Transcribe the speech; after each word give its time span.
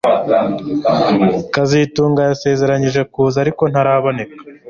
kazitunga 1.53 2.21
yasezeranije 2.29 3.01
kuza 3.13 3.37
ariko 3.43 3.63
ntaraboneka 3.71 4.33